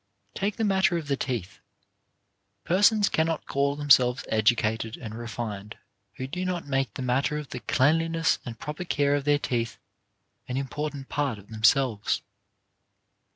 [0.33, 1.59] Take the matter of the teeth.
[2.63, 5.77] Persons cannot call themselves educated and refined
[6.15, 9.77] who do not make the matter of the cleanliness and proper care of their teeth
[10.47, 12.23] an important part of themselves.